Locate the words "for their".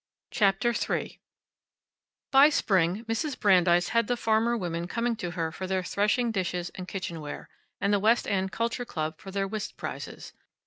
5.51-5.83, 9.19-9.47